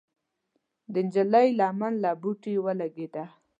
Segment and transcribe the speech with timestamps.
[0.93, 3.25] د نجلۍ لمن له بوټي ولګېده.